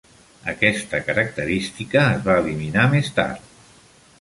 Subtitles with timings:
[0.53, 3.53] Aquesta característica es va eliminar més tard.